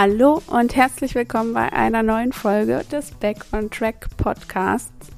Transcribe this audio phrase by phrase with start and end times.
[0.00, 5.08] Hallo und herzlich willkommen bei einer neuen Folge des Back on Track Podcasts.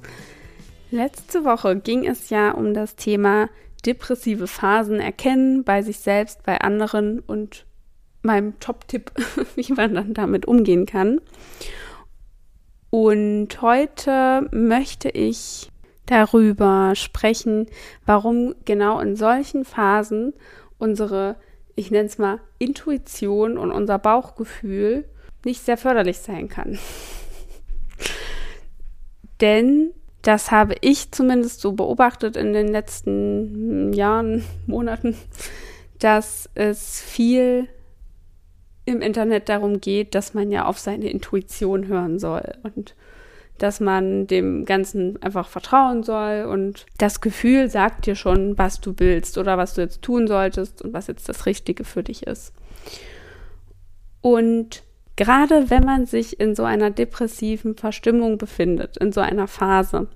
[0.90, 3.50] Letzte Woche ging es ja um das Thema
[3.84, 7.66] depressive Phasen erkennen bei sich selbst, bei anderen und
[8.22, 9.12] meinem Top-Tipp,
[9.54, 11.20] wie man dann damit umgehen kann.
[12.88, 15.70] Und heute möchte ich
[16.06, 17.66] darüber sprechen,
[18.06, 20.32] warum genau in solchen Phasen
[20.78, 21.36] unsere
[21.76, 25.04] ich nenne es mal, Intuition und unser Bauchgefühl
[25.44, 26.78] nicht sehr förderlich sein kann.
[29.40, 29.92] Denn
[30.22, 35.16] das habe ich zumindest so beobachtet in den letzten Jahren, Monaten,
[35.98, 37.68] dass es viel
[38.84, 42.94] im Internet darum geht, dass man ja auf seine Intuition hören soll und
[43.60, 48.94] dass man dem Ganzen einfach vertrauen soll und das Gefühl sagt dir schon, was du
[48.96, 52.54] willst oder was du jetzt tun solltest und was jetzt das Richtige für dich ist.
[54.22, 54.82] Und
[55.16, 60.08] gerade wenn man sich in so einer depressiven Verstimmung befindet, in so einer Phase,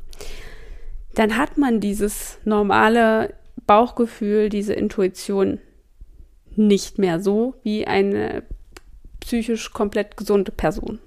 [1.15, 3.35] dann hat man dieses normale
[3.67, 5.61] Bauchgefühl, diese Intuition
[6.57, 8.43] nicht mehr so wie eine
[9.21, 10.99] psychisch komplett gesunde Person.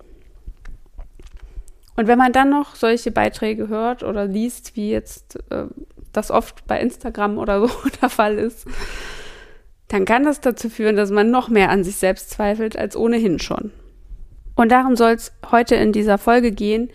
[1.97, 5.65] Und wenn man dann noch solche Beiträge hört oder liest, wie jetzt äh,
[6.13, 7.69] das oft bei Instagram oder so
[8.01, 8.67] der Fall ist,
[9.87, 13.39] dann kann das dazu führen, dass man noch mehr an sich selbst zweifelt als ohnehin
[13.39, 13.71] schon.
[14.55, 16.91] Und darum soll es heute in dieser Folge gehen,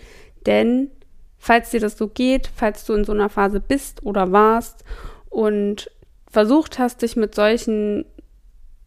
[0.46, 0.90] denn
[1.36, 4.84] falls dir das so geht, falls du in so einer Phase bist oder warst
[5.30, 5.90] und
[6.30, 8.04] versucht hast, dich mit solchen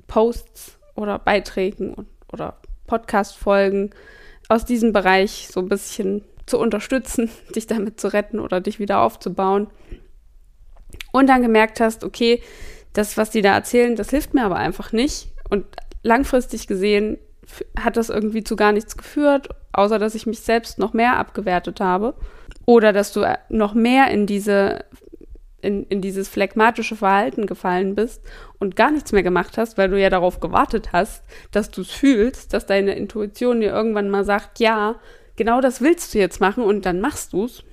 [0.08, 3.92] Posts oder Beiträgen oder Podcast-Folgen
[4.50, 9.02] aus diesem Bereich so ein bisschen zu unterstützen, dich damit zu retten oder dich wieder
[9.02, 9.68] aufzubauen.
[11.12, 12.42] Und dann gemerkt hast, okay,
[12.94, 15.30] das, was die da erzählen, das hilft mir aber einfach nicht.
[15.50, 15.66] Und
[16.04, 17.18] langfristig gesehen
[17.80, 21.80] hat das irgendwie zu gar nichts geführt, außer dass ich mich selbst noch mehr abgewertet
[21.80, 22.16] habe.
[22.66, 24.86] Oder dass du noch mehr in diese
[25.66, 28.22] in, in dieses phlegmatische Verhalten gefallen bist
[28.60, 31.92] und gar nichts mehr gemacht hast, weil du ja darauf gewartet hast, dass du es
[31.92, 34.96] fühlst, dass deine Intuition dir irgendwann mal sagt, ja,
[35.36, 37.64] genau das willst du jetzt machen und dann machst du es.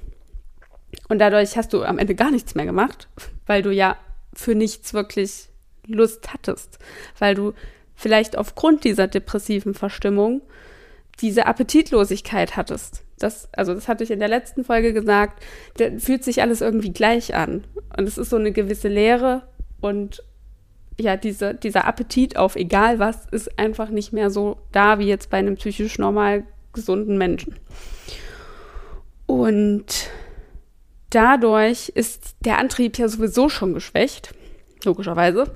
[1.08, 3.08] Und dadurch hast du am Ende gar nichts mehr gemacht,
[3.46, 3.96] weil du ja
[4.34, 5.48] für nichts wirklich
[5.86, 6.78] Lust hattest,
[7.18, 7.52] weil du
[7.94, 10.42] vielleicht aufgrund dieser depressiven Verstimmung
[11.20, 13.04] diese Appetitlosigkeit hattest.
[13.22, 15.42] Das, also das hatte ich in der letzten Folge gesagt,
[15.76, 17.64] da fühlt sich alles irgendwie gleich an.
[17.96, 19.42] Und es ist so eine gewisse Leere
[19.80, 20.22] und
[20.98, 25.30] ja, diese, dieser Appetit auf egal was ist einfach nicht mehr so da wie jetzt
[25.30, 27.56] bei einem psychisch normal gesunden Menschen.
[29.26, 30.10] Und
[31.10, 34.34] dadurch ist der Antrieb ja sowieso schon geschwächt,
[34.84, 35.50] logischerweise,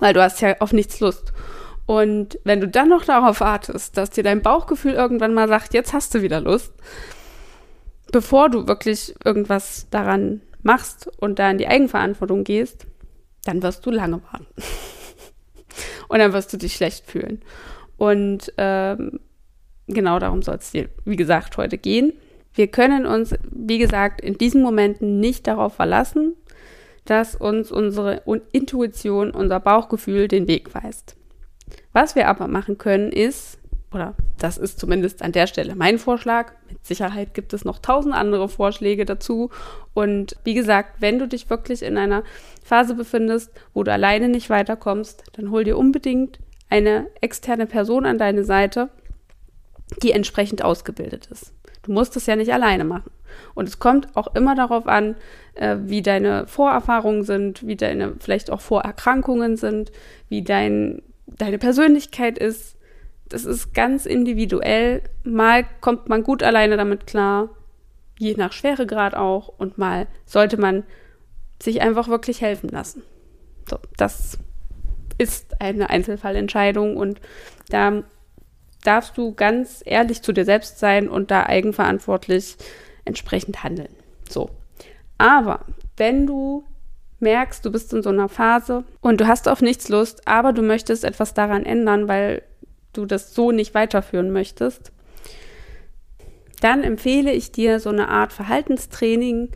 [0.00, 1.32] weil du hast ja auf nichts Lust.
[1.86, 5.92] Und wenn du dann noch darauf wartest, dass dir dein Bauchgefühl irgendwann mal sagt, jetzt
[5.92, 6.72] hast du wieder Lust,
[8.10, 12.86] bevor du wirklich irgendwas daran machst und da in die Eigenverantwortung gehst,
[13.44, 14.46] dann wirst du lange warten.
[16.08, 17.40] und dann wirst du dich schlecht fühlen.
[17.96, 19.20] Und ähm,
[19.86, 22.12] genau darum soll es dir, wie gesagt, heute gehen.
[22.52, 26.34] Wir können uns, wie gesagt, in diesen Momenten nicht darauf verlassen,
[27.04, 31.16] dass uns unsere Intuition, unser Bauchgefühl den Weg weist.
[31.96, 33.58] Was wir aber machen können, ist,
[33.90, 38.14] oder das ist zumindest an der Stelle mein Vorschlag, mit Sicherheit gibt es noch tausend
[38.14, 39.48] andere Vorschläge dazu.
[39.94, 42.22] Und wie gesagt, wenn du dich wirklich in einer
[42.62, 48.18] Phase befindest, wo du alleine nicht weiterkommst, dann hol dir unbedingt eine externe Person an
[48.18, 48.90] deine Seite,
[50.02, 51.54] die entsprechend ausgebildet ist.
[51.80, 53.10] Du musst es ja nicht alleine machen.
[53.54, 55.16] Und es kommt auch immer darauf an,
[55.54, 59.92] äh, wie deine Vorerfahrungen sind, wie deine vielleicht auch Vorerkrankungen sind,
[60.28, 62.76] wie dein deine Persönlichkeit ist.
[63.28, 65.02] Das ist ganz individuell.
[65.24, 67.50] Mal kommt man gut alleine damit klar,
[68.18, 70.84] je nach Schweregrad auch, und mal sollte man
[71.60, 73.02] sich einfach wirklich helfen lassen.
[73.68, 74.38] So, das
[75.18, 77.20] ist eine Einzelfallentscheidung und
[77.68, 78.04] da
[78.84, 82.56] darfst du ganz ehrlich zu dir selbst sein und da eigenverantwortlich
[83.04, 83.88] entsprechend handeln.
[84.28, 84.50] So.
[85.18, 85.64] Aber
[85.96, 86.64] wenn du
[87.20, 90.62] merkst, du bist in so einer Phase und du hast auf nichts Lust, aber du
[90.62, 92.42] möchtest etwas daran ändern, weil
[92.92, 94.92] du das so nicht weiterführen möchtest,
[96.60, 99.50] dann empfehle ich dir, so eine Art Verhaltenstraining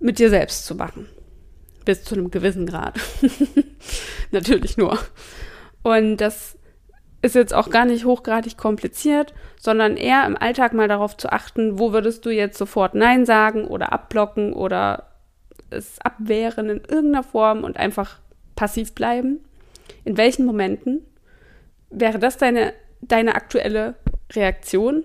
[0.00, 1.08] mit dir selbst zu machen.
[1.84, 2.98] Bis zu einem gewissen Grad.
[4.30, 4.98] Natürlich nur.
[5.82, 6.58] Und das
[7.22, 11.78] ist jetzt auch gar nicht hochgradig kompliziert, sondern eher im Alltag mal darauf zu achten,
[11.78, 15.13] wo würdest du jetzt sofort Nein sagen oder abblocken oder
[15.70, 18.20] es abwehren in irgendeiner Form und einfach
[18.56, 19.40] passiv bleiben?
[20.04, 21.02] In welchen Momenten?
[21.90, 22.72] Wäre das deine
[23.08, 23.94] deine aktuelle
[24.32, 25.04] Reaktion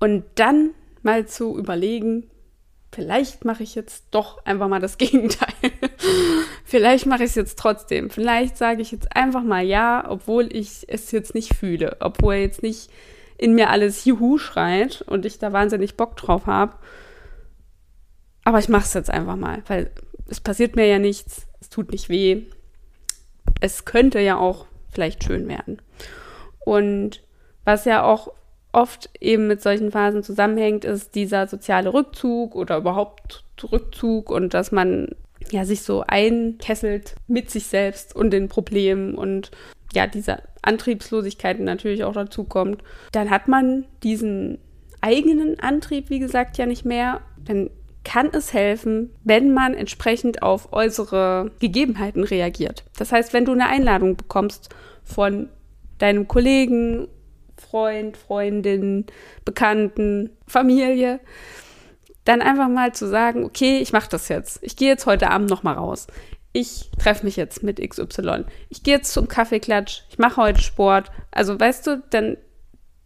[0.00, 0.70] und dann
[1.02, 2.30] mal zu überlegen,
[2.92, 5.52] vielleicht mache ich jetzt doch einfach mal das Gegenteil.
[6.64, 8.10] vielleicht mache ich es jetzt trotzdem.
[8.10, 12.62] Vielleicht sage ich jetzt einfach mal ja, obwohl ich es jetzt nicht fühle, obwohl jetzt
[12.62, 12.90] nicht
[13.38, 16.74] in mir alles Juhu schreit und ich da wahnsinnig Bock drauf habe.
[18.44, 19.90] Aber ich mache es jetzt einfach mal, weil
[20.28, 22.42] es passiert mir ja nichts, es tut nicht weh.
[23.60, 25.80] Es könnte ja auch vielleicht schön werden.
[26.64, 27.22] Und
[27.64, 28.32] was ja auch
[28.72, 34.72] oft eben mit solchen Phasen zusammenhängt, ist dieser soziale Rückzug oder überhaupt Rückzug und dass
[34.72, 35.08] man
[35.50, 39.50] ja sich so einkesselt mit sich selbst und den Problemen und
[39.92, 44.58] ja, diese Antriebslosigkeit natürlich auch dazu kommt, dann hat man diesen
[45.00, 47.20] eigenen Antrieb, wie gesagt, ja nicht mehr.
[47.44, 47.68] Dann
[48.04, 52.84] kann es helfen, wenn man entsprechend auf äußere Gegebenheiten reagiert.
[52.98, 54.70] Das heißt, wenn du eine Einladung bekommst
[55.04, 55.48] von
[55.98, 57.08] deinem Kollegen
[57.56, 59.06] Freund, Freundin,
[59.44, 61.20] Bekannten, Familie,
[62.24, 64.58] dann einfach mal zu sagen, okay, ich mache das jetzt.
[64.62, 66.06] Ich gehe jetzt heute Abend noch mal raus.
[66.52, 68.44] Ich treffe mich jetzt mit XY.
[68.68, 70.02] Ich gehe jetzt zum Kaffeeklatsch.
[70.10, 71.10] Ich mache heute Sport.
[71.30, 72.36] Also weißt du, dann,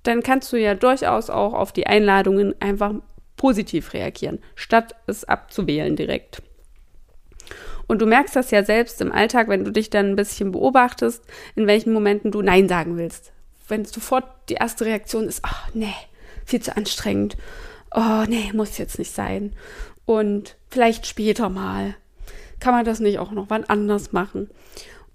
[0.03, 2.95] dann kannst du ja durchaus auch auf die Einladungen einfach
[3.47, 6.43] positiv reagieren, statt es abzuwählen direkt.
[7.87, 11.25] Und du merkst das ja selbst im Alltag, wenn du dich dann ein bisschen beobachtest,
[11.55, 13.33] in welchen Momenten du Nein sagen willst
[13.69, 15.95] wenn sofort die erste Reaktion ist, ach nee,
[16.45, 17.37] viel zu anstrengend.
[17.95, 19.53] Oh nee, muss jetzt nicht sein.
[20.05, 21.95] Und vielleicht später mal.
[22.61, 24.49] Kann man das nicht auch noch wann anders machen?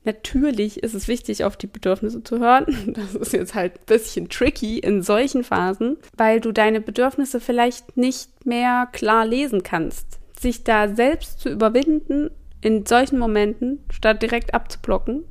[0.04, 2.66] Natürlich ist es wichtig, auf die Bedürfnisse zu hören.
[2.94, 7.98] Das ist jetzt halt ein bisschen tricky in solchen Phasen, weil du deine Bedürfnisse vielleicht
[7.98, 10.20] nicht mehr klar lesen kannst.
[10.40, 12.32] Sich da selbst zu überwinden
[12.62, 15.24] in solchen Momenten, statt direkt abzublocken,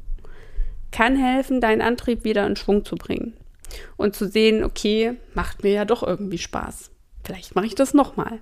[0.92, 3.34] kann helfen, deinen Antrieb wieder in Schwung zu bringen
[3.96, 6.90] und zu sehen, okay, macht mir ja doch irgendwie Spaß.
[7.24, 8.40] Vielleicht mache ich das nochmal.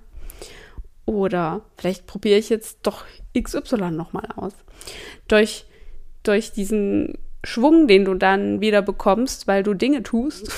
[1.05, 3.05] Oder vielleicht probiere ich jetzt doch
[3.37, 4.53] XY nochmal aus.
[5.27, 5.65] Durch,
[6.23, 10.51] durch diesen Schwung, den du dann wieder bekommst, weil du Dinge tust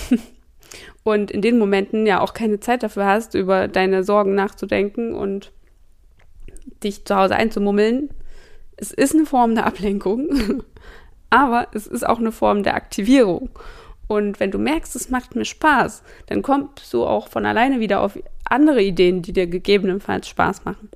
[1.04, 5.52] und in den Momenten ja auch keine Zeit dafür hast, über deine Sorgen nachzudenken und
[6.84, 8.10] dich zu Hause einzumummeln.
[8.78, 10.63] Es ist eine Form der Ablenkung,
[11.30, 13.50] aber es ist auch eine Form der Aktivierung.
[14.08, 18.02] Und wenn du merkst, es macht mir Spaß, dann kommst du auch von alleine wieder
[18.02, 20.90] auf andere Ideen, die dir gegebenenfalls Spaß machen.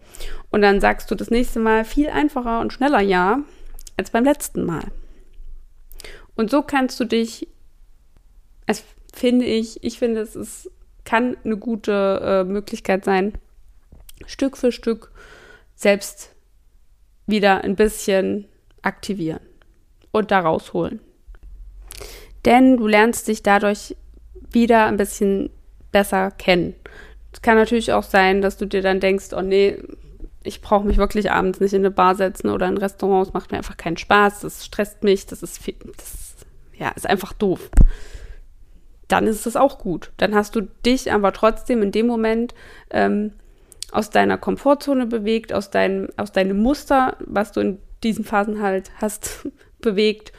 [0.50, 3.40] Und dann sagst du das nächste Mal viel einfacher und schneller Ja
[3.98, 4.86] als beim letzten Mal.
[6.36, 7.48] Und so kannst du dich,
[8.66, 8.84] es
[9.14, 10.72] finde ich, ich finde, es ist,
[11.06, 13.34] kann eine gute äh, Möglichkeit sein,
[14.26, 15.12] Stück für Stück
[15.76, 16.34] selbst
[17.28, 18.48] wieder ein bisschen
[18.82, 19.42] aktivieren
[20.12, 21.00] und da rausholen.
[22.46, 23.96] Denn du lernst dich dadurch
[24.52, 25.50] wieder ein bisschen
[25.92, 26.76] besser kennen.
[27.34, 29.78] Es kann natürlich auch sein, dass du dir dann denkst, oh nee,
[30.46, 33.34] ich brauche mich wirklich abends nicht in eine Bar setzen oder in ein Restaurant, es
[33.34, 36.36] macht mir einfach keinen Spaß, das stresst mich, das ist, viel, das,
[36.78, 37.70] ja, ist einfach doof.
[39.08, 40.12] Dann ist es auch gut.
[40.18, 42.56] Dann hast du dich aber trotzdem in dem Moment
[42.90, 43.34] ähm,
[43.92, 48.92] aus deiner Komfortzone bewegt, aus, dein, aus deinem Muster, was du in diesen Phasen halt
[49.00, 49.48] hast,
[49.80, 50.32] bewegt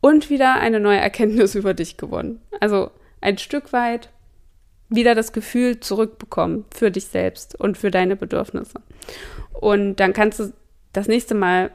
[0.00, 2.40] und wieder eine neue Erkenntnis über dich gewonnen.
[2.60, 4.10] Also ein Stück weit
[4.88, 8.80] wieder das Gefühl zurückbekommen für dich selbst und für deine Bedürfnisse.
[9.52, 10.52] Und dann kannst du
[10.92, 11.70] das nächste Mal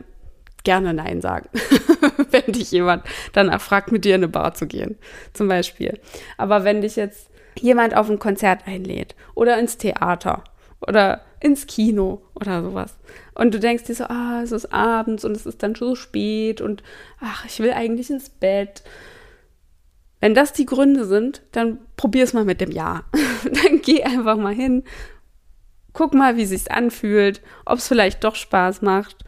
[0.64, 1.50] gerne Nein sagen,
[2.32, 3.04] wenn dich jemand
[3.34, 4.98] danach fragt, mit dir in eine Bar zu gehen,
[5.34, 6.00] zum Beispiel.
[6.38, 10.44] Aber wenn dich jetzt jemand auf ein Konzert einlädt oder ins Theater
[10.88, 12.98] oder ins Kino oder sowas.
[13.34, 15.96] Und du denkst dir so, ah, es ist abends und es ist dann schon so
[15.96, 16.84] spät und
[17.20, 18.84] ach, ich will eigentlich ins Bett.
[20.22, 23.04] Wenn das die Gründe sind, dann probier es mal mit dem Ja.
[23.44, 24.84] dann geh einfach mal hin,
[25.94, 29.26] guck mal, wie sich's anfühlt, ob es vielleicht doch Spaß macht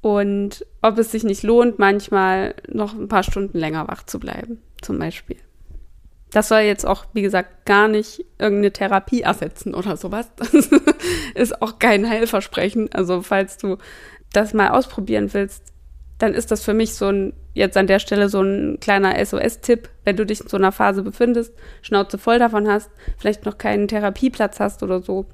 [0.00, 4.62] und ob es sich nicht lohnt, manchmal noch ein paar Stunden länger wach zu bleiben,
[4.80, 5.36] zum Beispiel.
[6.30, 10.30] Das soll jetzt auch, wie gesagt, gar nicht irgendeine Therapie ersetzen oder sowas.
[11.34, 12.90] Das ist auch kein Heilversprechen.
[12.92, 13.76] Also falls du
[14.32, 15.62] das mal ausprobieren willst,
[16.18, 19.88] dann ist das für mich so ein, jetzt an der Stelle so ein kleiner SOS-Tipp,
[20.04, 23.88] wenn du dich in so einer Phase befindest, Schnauze voll davon hast, vielleicht noch keinen
[23.88, 25.26] Therapieplatz hast oder so,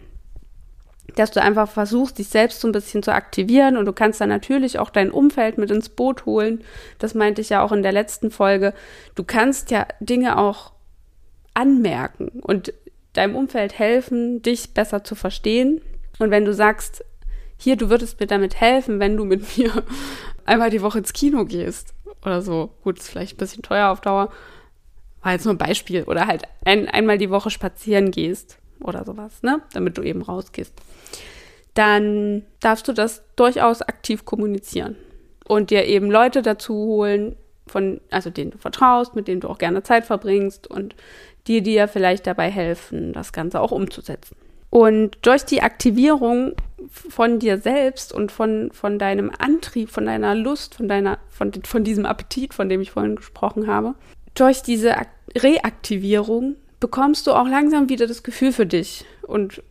[1.14, 4.28] dass du einfach versuchst, dich selbst so ein bisschen zu aktivieren und du kannst dann
[4.28, 6.64] natürlich auch dein Umfeld mit ins Boot holen.
[6.98, 8.72] Das meinte ich ja auch in der letzten Folge.
[9.14, 10.72] Du kannst ja Dinge auch
[11.54, 12.72] anmerken und
[13.12, 15.82] deinem Umfeld helfen, dich besser zu verstehen.
[16.18, 17.04] Und wenn du sagst,
[17.58, 19.70] hier, du würdest mir damit helfen, wenn du mit mir
[20.44, 21.94] einmal die Woche ins Kino gehst
[22.24, 24.30] oder so, gut, ist vielleicht ein bisschen teuer auf Dauer,
[25.22, 29.42] war jetzt nur ein Beispiel, oder halt ein, einmal die Woche spazieren gehst oder sowas,
[29.42, 29.62] ne?
[29.72, 30.74] Damit du eben rausgehst.
[31.74, 34.96] Dann darfst du das durchaus aktiv kommunizieren
[35.46, 39.58] und dir eben Leute dazu holen, von, also denen du vertraust, mit denen du auch
[39.58, 40.94] gerne Zeit verbringst und
[41.46, 44.36] die dir vielleicht dabei helfen, das Ganze auch umzusetzen.
[44.70, 46.52] Und durch die Aktivierung
[46.90, 51.84] von dir selbst und von, von deinem Antrieb, von deiner Lust, von deiner, von, von
[51.84, 53.94] diesem Appetit, von dem ich vorhin gesprochen habe,
[54.34, 54.94] durch diese
[55.36, 59.62] Reaktivierung bekommst du auch langsam wieder das Gefühl für dich und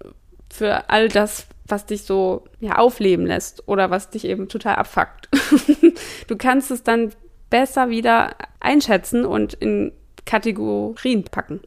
[0.50, 5.30] für all das, was dich so ja, aufleben lässt oder was dich eben total abfuckt.
[6.28, 7.12] du kannst es dann
[7.50, 9.92] besser wieder einschätzen und in
[10.26, 11.62] Kategorien packen.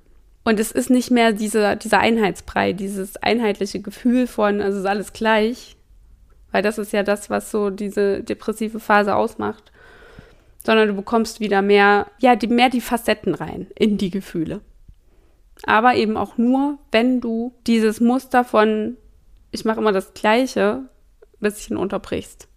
[0.45, 5.15] Und es ist nicht mehr diese, dieser Einheitsbrei, dieses einheitliche Gefühl von, also ist alles
[5.15, 5.77] gleich,
[6.53, 9.73] weil das ist ja das, was so diese depressive Phase ausmacht,
[10.65, 14.61] sondern du bekommst wieder mehr, ja, die, mehr die Facetten rein in die Gefühle.
[15.65, 18.99] Aber eben auch nur, wenn du dieses Muster von,
[19.51, 20.83] ich mache immer das Gleiche,
[21.23, 22.49] ein bisschen unterbrichst.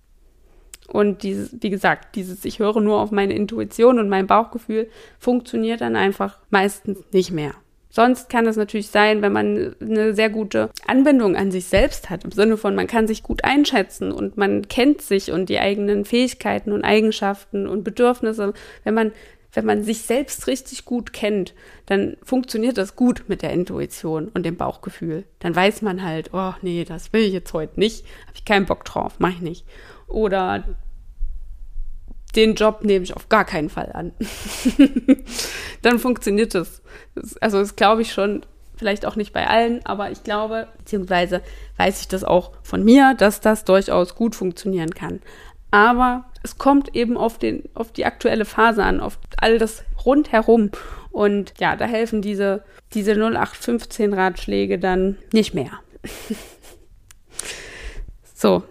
[0.88, 4.90] Und dieses, wie gesagt, dieses, ich höre nur auf meine Intuition und mein Bauchgefühl,
[5.20, 7.54] funktioniert dann einfach meistens nicht mehr.
[7.98, 12.26] Sonst kann es natürlich sein, wenn man eine sehr gute Anbindung an sich selbst hat,
[12.26, 16.06] im Sinne von, man kann sich gut einschätzen und man kennt sich und die eigenen
[16.06, 18.54] Fähigkeiten und Eigenschaften und Bedürfnisse.
[18.84, 19.14] Wenn man,
[19.52, 21.56] wenn man sich selbst richtig gut kennt,
[21.88, 25.24] dann funktioniert das gut mit der Intuition und dem Bauchgefühl.
[25.40, 28.68] Dann weiß man halt, oh nee, das will ich jetzt heute nicht, habe ich keinen
[28.68, 29.66] Bock drauf, mache ich nicht.
[30.08, 30.66] Oder
[32.38, 34.14] den Job nehme ich auf gar keinen Fall an.
[35.82, 36.82] dann funktioniert das.
[37.42, 38.46] Also das glaube ich schon,
[38.78, 41.42] vielleicht auch nicht bei allen, aber ich glaube, beziehungsweise
[41.78, 45.20] weiß ich das auch von mir, dass das durchaus gut funktionieren kann.
[45.72, 50.72] Aber es kommt eben auf, den, auf die aktuelle Phase an, auf all das rundherum.
[51.12, 52.64] Und ja, da helfen diese,
[52.94, 55.72] diese 0815 Ratschläge dann nicht mehr.
[58.34, 58.64] so,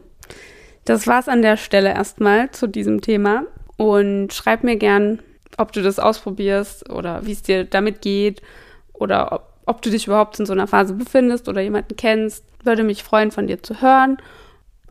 [0.86, 3.44] das war's an der Stelle erstmal zu diesem Thema.
[3.76, 5.20] Und schreib mir gern,
[5.58, 8.40] ob du das ausprobierst oder wie es dir damit geht
[8.94, 12.44] oder ob, ob du dich überhaupt in so einer Phase befindest oder jemanden kennst.
[12.64, 14.16] Würde mich freuen, von dir zu hören.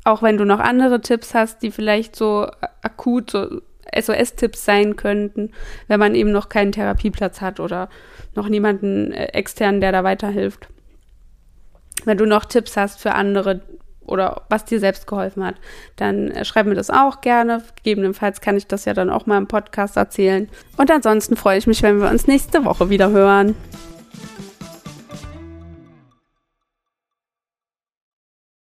[0.03, 2.47] Auch wenn du noch andere Tipps hast, die vielleicht so
[2.83, 3.61] akut so
[3.97, 5.51] SOS-Tipps sein könnten,
[5.87, 7.89] wenn man eben noch keinen Therapieplatz hat oder
[8.35, 10.67] noch niemanden äh, externen, der da weiterhilft.
[12.03, 13.61] Wenn du noch Tipps hast für andere,
[14.05, 15.55] oder was dir selbst geholfen hat,
[15.95, 17.63] dann äh, schreib mir das auch gerne.
[17.77, 20.49] Gegebenenfalls kann ich das ja dann auch mal im Podcast erzählen.
[20.77, 23.55] Und ansonsten freue ich mich, wenn wir uns nächste Woche wieder hören.